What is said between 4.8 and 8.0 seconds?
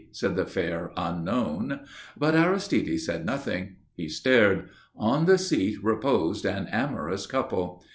On the seat reposed an amorous couple.